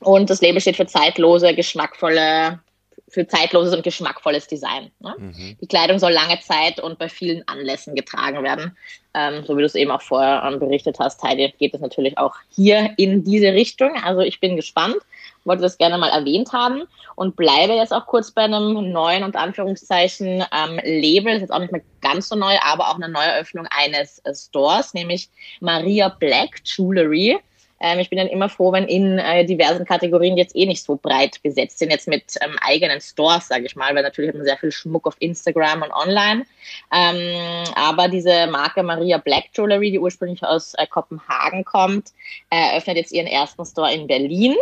[0.00, 2.60] Und das Label steht für zeitlose, geschmackvolle
[3.08, 4.90] für zeitloses und geschmackvolles Design.
[5.00, 5.14] Ne?
[5.18, 5.56] Mhm.
[5.60, 8.76] Die Kleidung soll lange Zeit und bei vielen Anlässen getragen werden.
[9.14, 12.18] Ähm, so wie du es eben auch vorher ähm, berichtet hast, Heidi, geht es natürlich
[12.18, 13.92] auch hier in diese Richtung.
[14.04, 14.98] Also ich bin gespannt,
[15.44, 16.82] wollte das gerne mal erwähnt haben
[17.16, 21.32] und bleibe jetzt auch kurz bei einem neuen und Anführungszeichen ähm, Label.
[21.32, 24.34] Das ist jetzt auch nicht mehr ganz so neu, aber auch eine Neueröffnung eines äh,
[24.34, 27.38] Stores, nämlich Maria Black Jewelry.
[27.80, 30.96] Ähm, ich bin dann immer froh, wenn in äh, diversen Kategorien jetzt eh nicht so
[30.96, 34.44] breit besetzt sind, jetzt mit ähm, eigenen Stores, sage ich mal, weil natürlich hat man
[34.44, 36.44] sehr viel Schmuck auf Instagram und online.
[36.92, 42.08] Ähm, aber diese Marke Maria Black Jewelry, die ursprünglich aus äh, Kopenhagen kommt,
[42.50, 44.56] äh, öffnet jetzt ihren ersten Store in Berlin.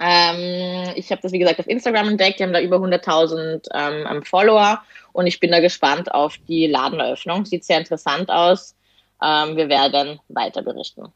[0.00, 2.38] Ähm, ich habe das, wie gesagt, auf Instagram entdeckt.
[2.38, 4.82] Die haben da über 100.000 ähm, Follower
[5.12, 7.44] und ich bin da gespannt auf die Ladeneröffnung.
[7.44, 8.74] Sieht sehr interessant aus.
[9.22, 11.12] Ähm, wir werden weiter berichten.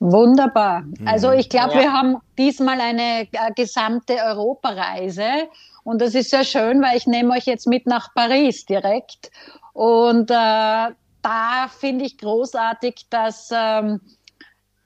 [0.00, 0.84] Wunderbar.
[1.04, 1.38] Also mhm.
[1.38, 1.80] ich glaube, ja.
[1.80, 5.48] wir haben diesmal eine äh, gesamte Europareise
[5.84, 9.30] und das ist sehr schön, weil ich nehme euch jetzt mit nach Paris direkt
[9.74, 14.00] und äh, da finde ich großartig, dass ähm,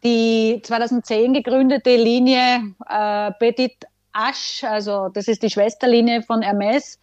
[0.03, 6.99] die 2010 gegründete Linie äh, Petit H, also das ist die Schwesterlinie von Hermes,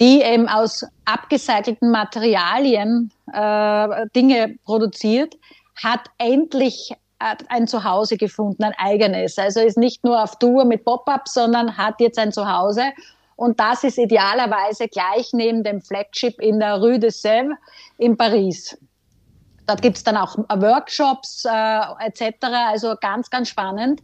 [0.00, 5.34] die eben aus abgecycelten Materialien äh, Dinge produziert,
[5.82, 9.38] hat endlich ein Zuhause gefunden, ein eigenes.
[9.38, 12.92] Also ist nicht nur auf Tour mit Pop-up, sondern hat jetzt ein Zuhause.
[13.36, 17.54] Und das ist idealerweise gleich neben dem Flagship in der Rue de Sèvres
[17.96, 18.76] in Paris.
[19.68, 22.36] Dort gibt's dann auch Workshops äh, etc.
[22.42, 24.00] Also ganz, ganz spannend.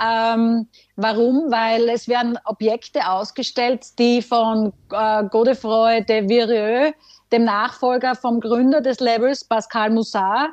[0.00, 1.50] Ähm, warum?
[1.50, 6.92] Weil es werden Objekte ausgestellt, die von äh, Godefroy de Virieux,
[7.32, 10.50] dem Nachfolger vom Gründer des Labels, Pascal Moussard,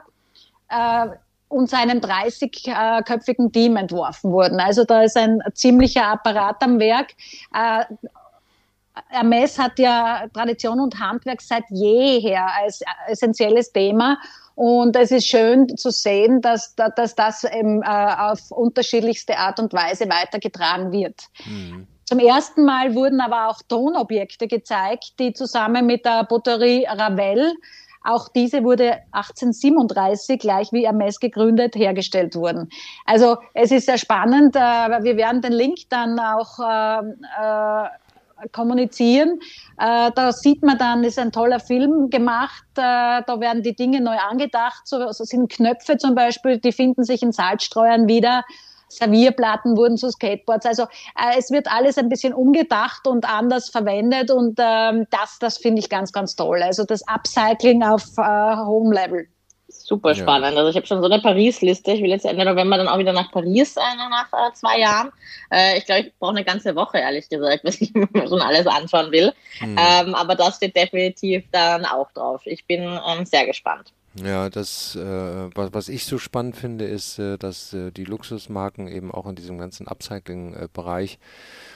[0.70, 1.08] äh,
[1.54, 4.60] und seinem 30-köpfigen Team entworfen wurden.
[4.60, 7.12] Also da ist ein ziemlicher Apparat am Werk.
[7.54, 7.86] Äh,
[9.08, 14.18] Hermes hat ja Tradition und Handwerk seit jeher als essentielles Thema.
[14.56, 19.74] Und es ist schön zu sehen, dass, dass das eben, äh, auf unterschiedlichste Art und
[19.74, 21.24] Weise weitergetragen wird.
[21.46, 21.88] Mhm.
[22.06, 27.54] Zum ersten Mal wurden aber auch Tonobjekte gezeigt, die zusammen mit der Poterie Ravel
[28.04, 32.70] auch diese wurde 1837, gleich wie Hermes gegründet, hergestellt wurden.
[33.06, 34.56] Also es ist sehr spannend.
[34.56, 37.90] Äh, wir werden den Link dann auch äh, äh,
[38.52, 39.40] kommunizieren.
[39.78, 42.66] da sieht man dann, ist ein toller Film gemacht.
[42.74, 44.82] da werden die Dinge neu angedacht.
[44.86, 48.44] So, so sind Knöpfe zum Beispiel, die finden sich in Salzstreuern wieder.
[48.98, 50.66] Servierplatten wurden zu Skateboards.
[50.66, 55.58] Also äh, es wird alles ein bisschen umgedacht und anders verwendet und ähm, das, das
[55.58, 56.62] finde ich ganz, ganz toll.
[56.62, 59.28] Also das Upcycling auf äh, hohem Level.
[59.68, 60.54] Super spannend.
[60.54, 60.60] Ja.
[60.60, 61.92] Also ich habe schon so eine Paris-Liste.
[61.92, 65.12] Ich will jetzt Ende November dann auch wieder nach Paris äh, nach äh, zwei Jahren.
[65.52, 68.68] Äh, ich glaube, ich brauche eine ganze Woche, ehrlich gesagt, wenn ich mir schon alles
[68.68, 69.34] anschauen will.
[69.62, 69.78] Mhm.
[69.78, 72.42] Ähm, aber das steht definitiv dann auch drauf.
[72.46, 73.92] Ich bin ähm, sehr gespannt.
[74.16, 78.88] Ja, das, äh, was, was ich so spannend finde, ist, äh, dass äh, die Luxusmarken
[78.88, 81.18] eben auch in diesem ganzen Upcycling-Bereich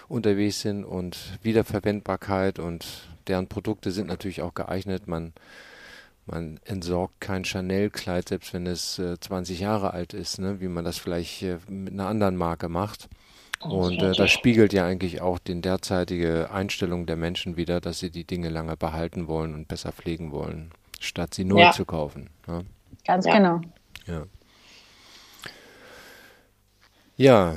[0.07, 2.85] unterwegs sind und Wiederverwendbarkeit und
[3.27, 5.07] deren Produkte sind natürlich auch geeignet.
[5.07, 5.33] Man,
[6.27, 10.61] man entsorgt kein Chanel-Kleid, selbst wenn es äh, 20 Jahre alt ist, ne?
[10.61, 13.09] wie man das vielleicht äh, mit einer anderen Marke macht.
[13.61, 18.11] Und äh, das spiegelt ja eigentlich auch die derzeitige Einstellung der Menschen wieder, dass sie
[18.11, 20.71] die Dinge lange behalten wollen und besser pflegen wollen,
[21.03, 21.71] statt sie neu ja.
[21.71, 22.29] zu kaufen.
[22.47, 22.61] Ja?
[23.05, 23.37] Ganz ja.
[23.37, 23.61] genau.
[24.05, 24.23] Ja.
[27.19, 27.55] Ja,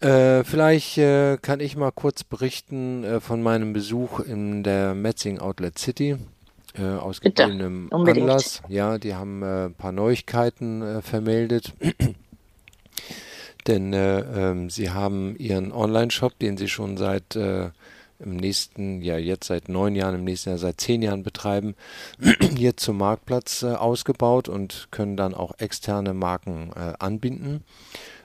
[0.00, 5.38] äh, vielleicht äh, kann ich mal kurz berichten äh, von meinem Besuch in der Metzing
[5.38, 6.16] Outlet City.
[6.74, 8.62] Äh, aus gegebenem Anlass.
[8.68, 11.74] Ja, die haben äh, ein paar Neuigkeiten äh, vermeldet.
[13.66, 17.38] Denn ähm, sie haben ihren Online-Shop, den sie schon seit
[18.22, 21.74] im nächsten, ja jetzt seit neun Jahren, im nächsten Jahr seit zehn Jahren betreiben,
[22.56, 27.64] jetzt zum Marktplatz ausgebaut und können dann auch externe Marken anbinden.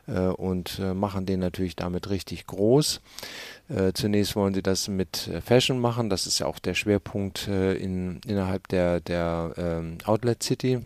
[0.07, 3.01] Äh, und äh, machen den natürlich damit richtig groß.
[3.69, 8.21] Äh, zunächst wollen sie das mit Fashion machen, das ist ja auch der Schwerpunkt in,
[8.25, 10.79] innerhalb der, der ähm, Outlet City.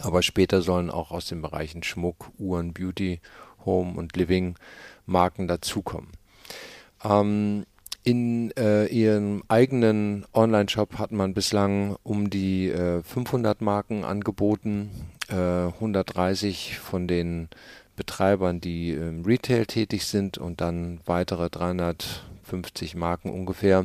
[0.00, 3.20] Aber später sollen auch aus den Bereichen Schmuck, Uhren, Beauty,
[3.64, 4.56] Home und Living
[5.06, 6.10] Marken dazukommen.
[7.02, 7.64] Ähm,
[8.08, 14.88] in äh, ihrem eigenen Online-Shop hat man bislang um die äh, 500 Marken angeboten.
[15.28, 17.50] Äh, 130 von den
[17.96, 23.84] Betreibern, die im Retail tätig sind und dann weitere 350 Marken ungefähr,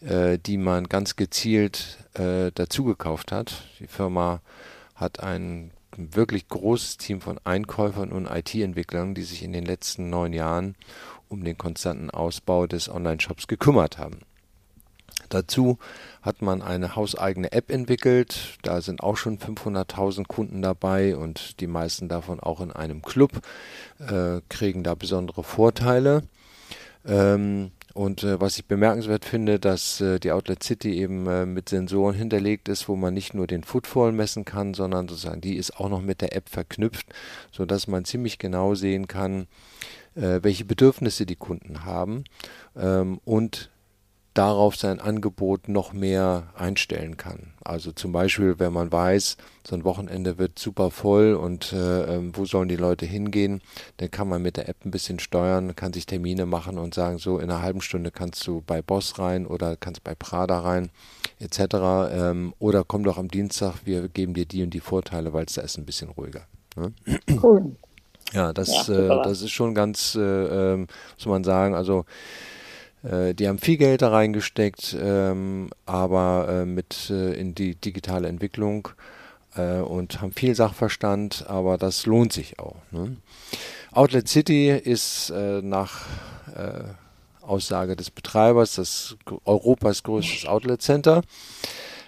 [0.00, 3.64] äh, die man ganz gezielt äh, dazugekauft hat.
[3.80, 4.42] Die Firma
[4.94, 10.32] hat ein wirklich großes Team von Einkäufern und IT-Entwicklern, die sich in den letzten neun
[10.32, 10.76] Jahren
[11.34, 14.20] um den konstanten Ausbau des Online-Shops gekümmert haben.
[15.28, 15.78] Dazu
[16.22, 18.58] hat man eine hauseigene App entwickelt.
[18.62, 23.40] Da sind auch schon 500.000 Kunden dabei und die meisten davon auch in einem Club,
[23.98, 26.22] äh, kriegen da besondere Vorteile.
[27.06, 31.68] Ähm, und äh, was ich bemerkenswert finde, dass äh, die Outlet City eben äh, mit
[31.68, 35.78] Sensoren hinterlegt ist, wo man nicht nur den Footfall messen kann, sondern sozusagen die ist
[35.78, 37.06] auch noch mit der App verknüpft,
[37.52, 39.46] sodass man ziemlich genau sehen kann,
[40.14, 42.24] äh, welche Bedürfnisse die Kunden haben
[42.76, 43.70] ähm, und
[44.34, 47.52] darauf sein Angebot noch mehr einstellen kann.
[47.62, 52.32] Also zum Beispiel, wenn man weiß, so ein Wochenende wird super voll und äh, ähm,
[52.34, 53.62] wo sollen die Leute hingehen,
[53.98, 57.18] dann kann man mit der App ein bisschen steuern, kann sich Termine machen und sagen,
[57.18, 60.90] so in einer halben Stunde kannst du bei Boss rein oder kannst bei Prada rein,
[61.38, 62.10] etc.
[62.10, 65.54] Ähm, oder komm doch am Dienstag, wir geben dir die und die Vorteile, weil es
[65.54, 66.46] da ist ein bisschen ruhiger.
[66.76, 66.92] Ne?
[67.40, 67.76] Cool.
[68.32, 72.04] Ja, das, ja, äh, das ist schon ganz, äh, äh, muss man sagen, also
[73.04, 78.28] äh, die haben viel Geld da reingesteckt, ähm, aber äh, mit äh, in die digitale
[78.28, 78.88] Entwicklung
[79.56, 82.76] äh, und haben viel Sachverstand, aber das lohnt sich auch.
[82.90, 83.16] Ne?
[83.92, 85.32] Outlet City ist
[85.62, 86.06] nach
[87.42, 91.22] Aussage des Betreibers das Europas größtes Outlet Center.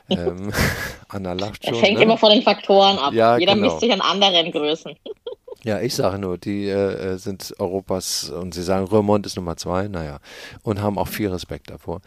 [0.08, 0.52] Ähm,
[1.08, 1.74] Anna lacht schon.
[1.74, 2.04] Es hängt ne?
[2.04, 3.12] immer von den Faktoren ab.
[3.12, 3.66] Ja, Jeder genau.
[3.66, 4.94] misst sich an anderen Größen.
[5.66, 9.56] Ja, ich sage nur, die äh, äh, sind Europas und sie sagen, Römond ist Nummer
[9.56, 10.20] zwei, naja,
[10.62, 12.02] und haben auch viel Respekt davor.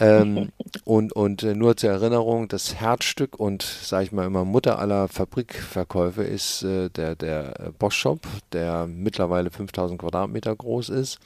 [0.00, 0.50] Ähm,
[0.84, 5.06] und und äh, nur zur Erinnerung, das Herzstück und, sage ich mal immer, Mutter aller
[5.06, 11.20] Fabrikverkäufe ist äh, der, der äh, Bosch Shop, der mittlerweile 5000 Quadratmeter groß ist.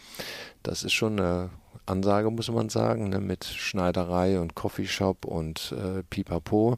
[0.62, 1.48] Das ist schon eine
[1.86, 6.76] Ansage, muss man sagen, ne, mit Schneiderei und Coffeeshop und äh, Pipapo.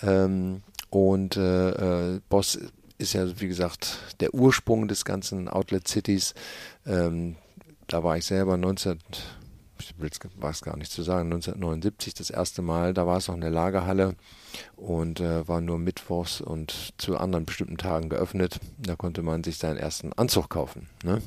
[0.00, 2.58] Ähm, und äh, äh, Boss
[3.04, 6.34] ist ja, wie gesagt, der Ursprung des ganzen Outlet Cities.
[6.86, 7.36] Ähm,
[7.86, 8.98] da war ich selber 19,
[9.78, 12.94] ich es gar nicht zu sagen, 1979 das erste Mal.
[12.94, 14.16] Da war es noch eine Lagerhalle
[14.76, 18.58] und äh, war nur mittwochs und zu anderen bestimmten Tagen geöffnet.
[18.78, 20.88] Da konnte man sich seinen ersten Anzug kaufen.
[21.02, 21.20] Ne?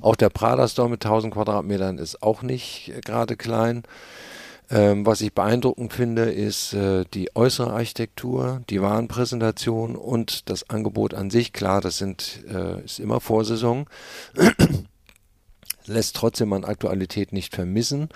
[0.00, 3.82] Auch der Prada Store mit 1000 Quadratmetern ist auch nicht gerade klein.
[4.70, 11.14] Ähm, was ich beeindruckend finde, ist äh, die äußere Architektur, die Warenpräsentation und das Angebot
[11.14, 11.54] an sich.
[11.54, 13.86] Klar, das sind, äh, ist immer Vorsaison,
[15.86, 18.10] lässt trotzdem an Aktualität nicht vermissen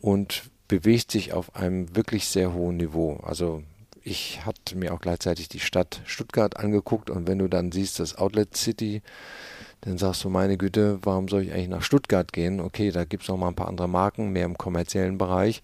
[0.00, 3.20] und bewegt sich auf einem wirklich sehr hohen Niveau.
[3.24, 3.64] Also
[4.02, 8.16] ich hatte mir auch gleichzeitig die Stadt Stuttgart angeguckt und wenn du dann siehst, das
[8.16, 9.02] Outlet City,
[9.80, 12.60] dann sagst du, meine Güte, warum soll ich eigentlich nach Stuttgart gehen?
[12.60, 15.62] Okay, da gibt es noch mal ein paar andere Marken, mehr im kommerziellen Bereich.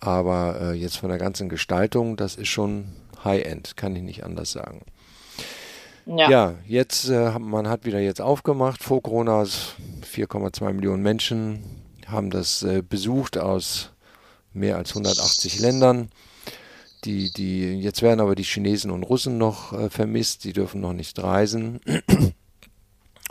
[0.00, 2.86] Aber äh, jetzt von der ganzen Gestaltung, das ist schon
[3.22, 4.82] High-End, kann ich nicht anders sagen.
[6.06, 8.82] Ja, ja jetzt, äh, man hat wieder jetzt aufgemacht.
[8.82, 11.62] Vor Corona 4,2 Millionen Menschen
[12.06, 13.92] haben das äh, besucht aus
[14.52, 16.10] mehr als 180 Ländern.
[17.04, 20.92] Die, die, jetzt werden aber die Chinesen und Russen noch äh, vermisst, die dürfen noch
[20.92, 21.80] nicht reisen.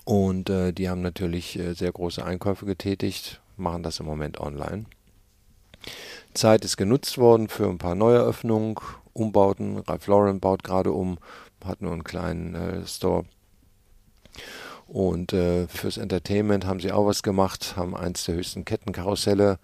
[0.05, 4.85] Und äh, die haben natürlich äh, sehr große Einkäufe getätigt, machen das im Moment online.
[6.33, 8.75] Zeit ist genutzt worden für ein paar Neueröffnungen,
[9.13, 9.79] Umbauten.
[9.79, 11.17] Ralph Lauren baut gerade um,
[11.65, 13.25] hat nur einen kleinen äh, Store.
[14.87, 19.59] Und äh, fürs Entertainment haben sie auch was gemacht, haben eins der höchsten Kettenkarusselle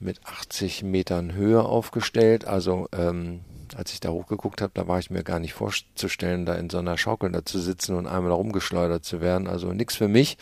[0.00, 2.44] mit 80 Metern Höhe aufgestellt.
[2.44, 3.40] Also ähm,
[3.74, 6.78] als ich da hochgeguckt habe, da war ich mir gar nicht vorzustellen, da in so
[6.78, 9.48] einer Schaukel da zu sitzen und einmal rumgeschleudert zu werden.
[9.48, 10.36] Also nichts für mich.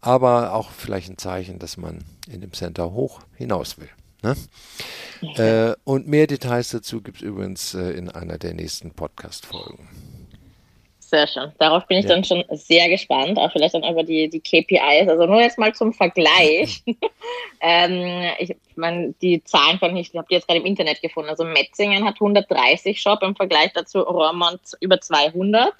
[0.00, 3.90] Aber auch vielleicht ein Zeichen, dass man in dem Center hoch hinaus will.
[4.22, 4.36] Ne?
[5.20, 5.70] Ja.
[5.70, 9.88] Äh, und mehr Details dazu gibt es übrigens äh, in einer der nächsten Podcast-Folgen.
[11.10, 11.50] Sehr schön.
[11.58, 12.14] Darauf bin ich ja.
[12.14, 15.08] dann schon sehr gespannt, auch vielleicht dann über die, die KPIs.
[15.08, 16.84] Also nur jetzt mal zum Vergleich.
[17.60, 21.28] ähm, ich meine, die Zahlen kann ich, ich habe die jetzt gerade im Internet gefunden.
[21.28, 25.72] Also Metzingen hat 130 Shop im Vergleich dazu Roermond über 200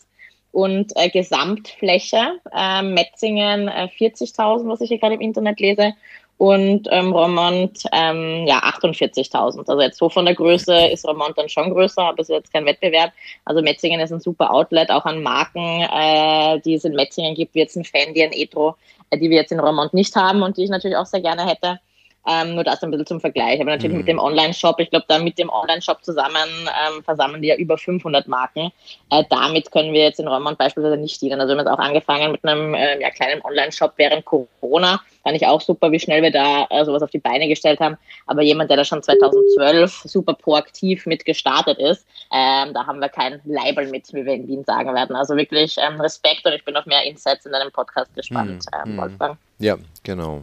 [0.50, 5.94] und äh, Gesamtfläche äh, Metzingen äh, 40.000, was ich hier gerade im Internet lese
[6.40, 9.58] und ähm, Romont ähm, ja 48.000.
[9.68, 12.52] Also jetzt so von der Größe ist Romont dann schon größer, aber es ist jetzt
[12.54, 13.12] kein Wettbewerb.
[13.44, 17.54] Also Metzingen ist ein super Outlet, auch an Marken, äh, die es in Metzingen gibt,
[17.54, 18.76] wie jetzt ein Fendi, ein Etro,
[19.10, 21.46] äh, die wir jetzt in Romont nicht haben und die ich natürlich auch sehr gerne
[21.46, 21.78] hätte.
[22.26, 23.60] Ähm, nur das ein bisschen zum Vergleich.
[23.60, 23.98] Aber natürlich mhm.
[23.98, 27.78] mit dem Online-Shop, ich glaube, da mit dem Online-Shop zusammen ähm, versammeln die ja über
[27.78, 28.70] 500 Marken.
[29.10, 31.40] Äh, damit können wir jetzt in Räumern beispielsweise nicht dienen.
[31.40, 35.00] Also wir haben jetzt auch angefangen mit einem äh, ja, kleinen Online-Shop während Corona.
[35.22, 37.96] Fand ich auch super, wie schnell wir da äh, sowas auf die Beine gestellt haben.
[38.26, 43.08] Aber jemand, der da schon 2012 super proaktiv mit gestartet ist, ähm, da haben wir
[43.08, 45.16] kein Label mit, wie wir in Wien sagen werden.
[45.16, 48.92] Also wirklich ähm, Respekt und ich bin auf mehr Insights in deinem Podcast gespannt, mhm.
[48.92, 49.38] ähm, Wolfgang.
[49.58, 50.42] Ja, genau.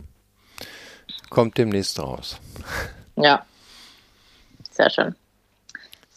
[1.30, 2.38] Kommt demnächst raus.
[3.16, 3.46] Ja,
[4.72, 5.16] sehr schön.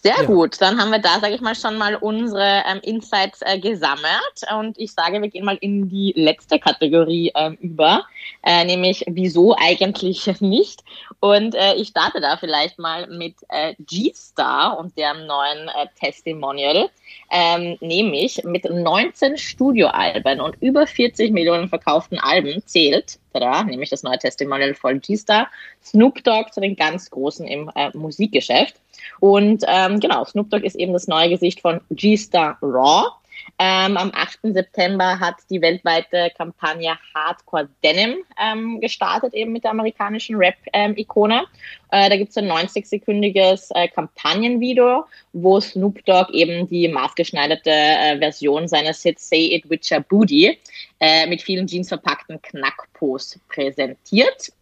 [0.02, 0.24] Sehr ja.
[0.24, 4.40] gut, dann haben wir da, sage ich mal, schon mal unsere ähm, Insights äh, gesammelt
[4.58, 8.06] und ich sage, wir gehen mal in die letzte Kategorie ähm, über,
[8.42, 10.82] äh, nämlich wieso eigentlich nicht.
[11.20, 16.88] Und äh, ich starte da vielleicht mal mit äh, G-Star und deren neuen äh, Testimonial,
[17.30, 24.02] ähm, nämlich mit 19 Studioalben und über 40 Millionen verkauften Alben zählt, tada, nämlich das
[24.02, 25.46] neue Testimonial von G-Star,
[25.84, 28.76] Snoop Dogg zu den ganz Großen im äh, Musikgeschäft.
[29.20, 33.10] Und ähm, genau, Snoop Dogg ist eben das neue Gesicht von G-Star Raw.
[33.58, 34.54] Ähm, am 8.
[34.54, 41.44] September hat die weltweite Kampagne Hardcore Denim ähm, gestartet, eben mit der amerikanischen Rap-Ikone.
[41.90, 48.18] Äh, da gibt es ein 90-sekündiges äh, Kampagnenvideo, wo Snoop Dogg eben die maßgeschneiderte äh,
[48.18, 50.58] Version seines Hits Say It With Your Booty
[51.00, 54.52] äh, mit vielen jeansverpackten Knackpos präsentiert.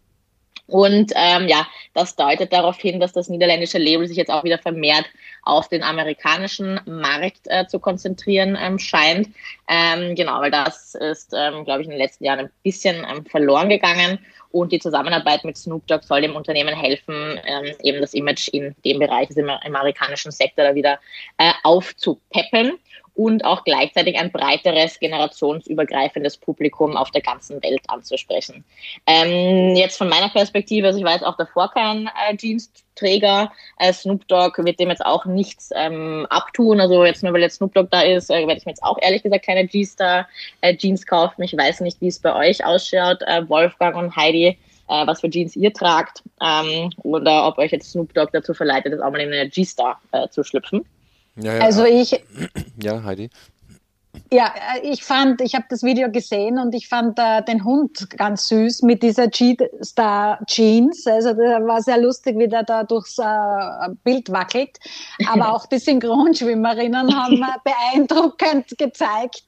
[0.69, 4.59] Und ähm, ja, das deutet darauf hin, dass das niederländische Label sich jetzt auch wieder
[4.59, 5.05] vermehrt
[5.43, 9.29] auf den amerikanischen Markt äh, zu konzentrieren ähm, scheint.
[9.67, 13.25] Ähm, genau, weil das ist, ähm, glaube ich, in den letzten Jahren ein bisschen ähm,
[13.25, 14.19] verloren gegangen.
[14.51, 18.75] Und die Zusammenarbeit mit Snoop Dogg soll dem Unternehmen helfen, ähm, eben das Image in
[18.83, 20.99] dem Bereich, also im amerikanischen Sektor, da wieder
[21.37, 22.79] äh, aufzupeppen
[23.19, 28.63] und auch gleichzeitig ein breiteres generationsübergreifendes Publikum auf der ganzen Welt anzusprechen.
[29.05, 33.51] Ähm, jetzt von meiner Perspektive, also ich war jetzt auch davor kein äh, Jeans-Träger.
[33.77, 36.79] Äh, Snoop Dogg wird dem jetzt auch nichts ähm, abtun.
[36.79, 38.97] Also jetzt nur weil jetzt Snoop Dogg da ist, äh, werde ich mir jetzt auch
[39.01, 40.25] ehrlich gesagt keine G-Star
[40.61, 41.43] äh, Jeans kaufen.
[41.43, 45.29] Ich weiß nicht, wie es bei euch ausschaut, äh, Wolfgang und Heidi äh, was für
[45.29, 49.19] Jeans ihr tragt ähm, oder ob euch jetzt Snoop Dogg dazu verleitet, das auch mal
[49.19, 50.85] in eine G-Star äh, zu schlüpfen.
[51.41, 52.23] Ja, ja, also ich.
[52.81, 53.29] Ja, Heidi.
[54.31, 58.09] Ja, äh, ich fand, ich habe das Video gesehen und ich fand äh, den Hund
[58.11, 61.05] ganz süß mit dieser G-Star Jeans.
[61.07, 63.23] Also das war sehr lustig, wie der da durchs äh,
[64.03, 64.77] Bild wackelt.
[65.27, 69.45] Aber auch die Synchronschwimmerinnen haben äh, beeindruckend gezeigt,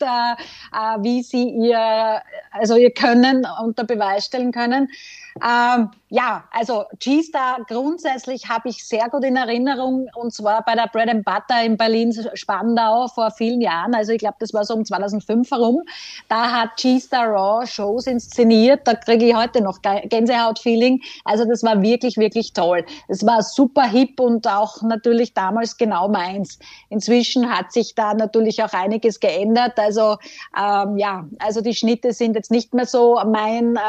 [1.00, 4.90] wie sie ihr, also ihr Können unter Beweis stellen können.
[5.36, 10.88] Ähm, ja, also G-Star grundsätzlich habe ich sehr gut in Erinnerung und zwar bei der
[10.92, 13.96] Bread and Butter in Berlin-Spandau vor vielen Jahren.
[13.96, 15.84] Also ich glaube, das war so um 2005 herum.
[16.28, 18.82] Da hat G-Star Raw Shows inszeniert.
[18.86, 21.02] Da kriege ich heute noch Gänsehaut-Feeling.
[21.24, 22.84] Also das war wirklich, wirklich toll.
[23.08, 26.60] Es war super hip und auch natürlich damals genau meins.
[26.90, 29.80] Inzwischen hat sich da natürlich auch einiges geändert.
[29.80, 30.18] Also
[30.58, 33.80] ähm, ja, also die Schnitte sind jetzt nicht mehr so mein, äh,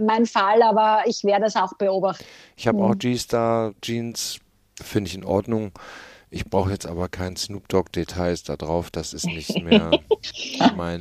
[0.00, 2.24] mein Fall, aber ich werde es auch beobachten.
[2.56, 4.38] Ich habe auch G-Star Jeans,
[4.80, 5.72] finde ich in Ordnung.
[6.34, 9.90] Ich brauche jetzt aber kein Snoop Dogg Details da drauf, das ist nicht mehr
[10.76, 10.98] mein,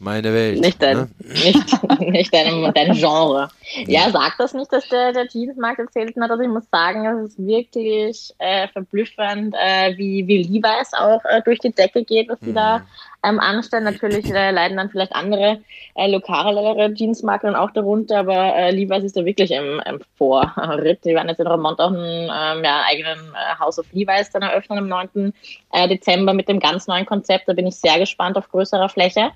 [0.00, 0.60] meine Welt.
[0.60, 1.08] Nicht dein, ne?
[1.20, 3.48] nicht, nicht dein, dein Genre.
[3.86, 6.30] Ja, sagt das nicht, dass der, der Jeansmarkt erzählt hat.
[6.32, 11.42] Also ich muss sagen, es ist wirklich äh, verblüffend, äh, wie, wie Levi's auch äh,
[11.42, 12.54] durch die Decke geht, was die mhm.
[12.54, 12.86] da
[13.22, 13.84] ähm, anstellen.
[13.84, 15.60] Natürlich äh, leiden dann vielleicht andere
[15.94, 21.04] äh, lokalere Jeansmarken auch darunter, aber äh, Levi's ist da wirklich im, im Vorritt.
[21.04, 24.42] Die werden jetzt in Remont auch einen ähm, ja, eigenen äh, House of Levi's dann
[24.42, 25.32] eröffnen am 9.
[25.72, 27.48] Äh, Dezember mit dem ganz neuen Konzept.
[27.48, 29.30] Da bin ich sehr gespannt auf größerer Fläche.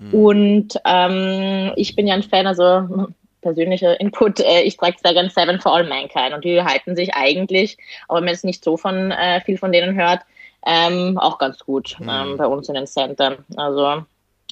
[0.00, 0.14] Mhm.
[0.14, 3.08] Und ähm, ich bin ja ein Fan, also
[3.44, 7.14] persönlicher Input, äh, ich trage sehr gerne Seven for All Mankind und die halten sich
[7.14, 7.76] eigentlich,
[8.08, 10.20] aber wenn man jetzt nicht so von äh, viel von denen hört,
[10.66, 12.08] ähm, auch ganz gut mhm.
[12.08, 13.44] ähm, bei uns in den Centern.
[13.56, 14.04] Also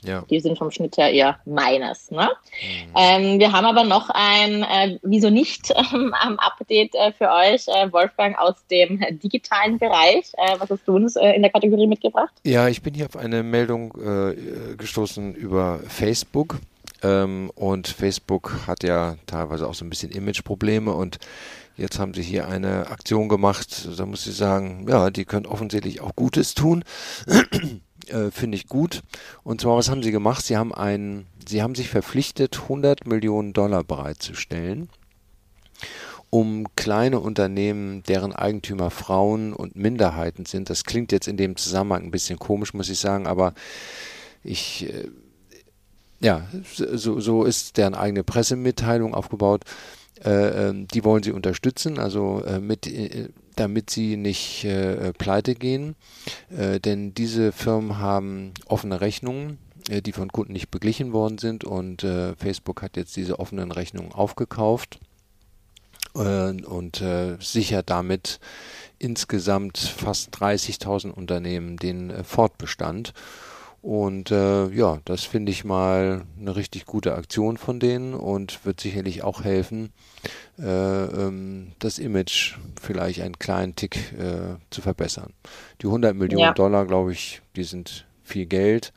[0.04, 0.24] ja.
[0.28, 2.10] die sind vom Schnitt her eher meines.
[2.10, 2.28] Ne?
[2.28, 2.92] Mhm.
[2.96, 7.92] Ähm, wir haben aber noch ein, äh, wieso nicht, ähm, Update äh, für euch, äh,
[7.92, 10.32] Wolfgang, aus dem digitalen Bereich.
[10.36, 12.32] Äh, was hast du uns äh, in der Kategorie mitgebracht?
[12.44, 16.58] Ja, ich bin hier auf eine Meldung äh, gestoßen über Facebook.
[17.02, 21.18] Ähm, und Facebook hat ja teilweise auch so ein bisschen Imageprobleme und
[21.76, 26.00] jetzt haben sie hier eine Aktion gemacht, da muss ich sagen, ja, die können offensichtlich
[26.00, 26.84] auch Gutes tun.
[28.06, 29.02] äh, Finde ich gut.
[29.42, 30.44] Und zwar, was haben sie gemacht?
[30.44, 34.88] Sie haben einen, sie haben sich verpflichtet, 100 Millionen Dollar bereitzustellen
[36.34, 40.70] um kleine Unternehmen, deren Eigentümer Frauen und Minderheiten sind.
[40.70, 43.52] Das klingt jetzt in dem Zusammenhang ein bisschen komisch, muss ich sagen, aber
[44.42, 45.10] ich äh,
[46.22, 49.64] ja, so, so ist deren eigene Pressemitteilung aufgebaut.
[50.24, 55.54] Äh, ähm, die wollen sie unterstützen, also äh, mit, äh, damit sie nicht äh, pleite
[55.54, 55.96] gehen.
[56.56, 59.58] Äh, denn diese Firmen haben offene Rechnungen,
[59.88, 62.06] äh, die von Kunden nicht beglichen worden sind und
[62.38, 64.98] Facebook hat jetzt diese offenen Rechnungen aufgekauft
[66.14, 67.02] und
[67.40, 68.38] sichert damit
[68.98, 73.14] insgesamt fast 30.000 Unternehmen den Fortbestand.
[73.82, 78.80] Und äh, ja, das finde ich mal eine richtig gute Aktion von denen und wird
[78.80, 79.92] sicherlich auch helfen,
[80.60, 85.32] äh, ähm, das Image vielleicht einen kleinen Tick äh, zu verbessern.
[85.80, 86.54] Die 100 Millionen ja.
[86.54, 88.92] Dollar, glaube ich, die sind viel Geld,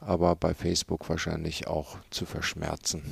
[0.00, 3.02] aber bei Facebook wahrscheinlich auch zu verschmerzen.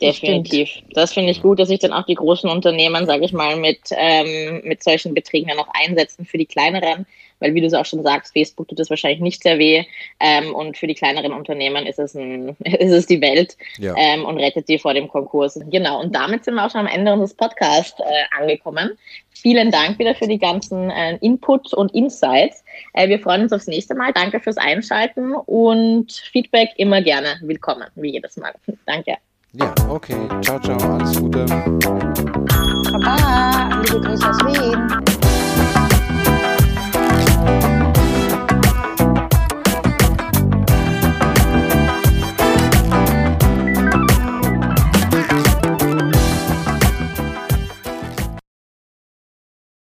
[0.00, 0.70] Definitiv.
[0.90, 3.80] Das finde ich gut, dass sich dann auch die großen Unternehmen, sage ich mal, mit,
[3.90, 7.06] ähm, mit solchen Beträgen dann auch einsetzen für die kleineren
[7.40, 9.84] weil wie du es auch schon sagst, Facebook tut es wahrscheinlich nicht sehr weh
[10.20, 13.94] ähm, und für die kleineren Unternehmen ist es, ein, ist es die Welt ja.
[13.96, 15.58] ähm, und rettet die vor dem Konkurs.
[15.70, 18.96] Genau, und damit sind wir auch schon am Ende unseres Podcasts äh, angekommen.
[19.30, 22.64] Vielen Dank wieder für die ganzen äh, Inputs und Insights.
[22.94, 24.12] Äh, wir freuen uns aufs nächste Mal.
[24.12, 28.52] Danke fürs Einschalten und Feedback immer gerne willkommen, wie jedes Mal.
[28.86, 29.16] Danke.
[29.52, 30.28] Ja, okay.
[30.42, 30.76] Ciao, ciao.
[30.94, 31.44] Alles Gute.
[33.04, 35.15] Baba, liebe Grüße aus Wien.